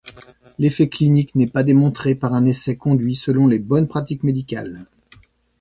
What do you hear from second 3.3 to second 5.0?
les bonnes pratiques médicales.